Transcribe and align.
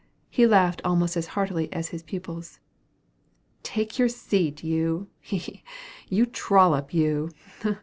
He 0.31 0.47
laughed 0.47 0.81
almost 0.83 1.15
as 1.15 1.27
heartily 1.37 1.71
as 1.71 1.89
his 1.89 2.01
pupils. 2.01 2.59
"Take 3.61 3.99
your 3.99 4.09
seat, 4.09 4.63
you, 4.63 5.09
he! 5.19 5.37
he! 5.37 5.63
you 6.09 6.25
trollop, 6.25 6.91
you, 6.91 7.29
he! 7.61 7.75